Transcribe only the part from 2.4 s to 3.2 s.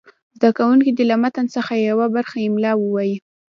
املا ووایي.